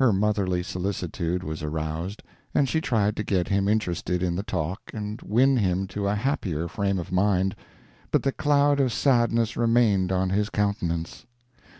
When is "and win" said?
4.92-5.58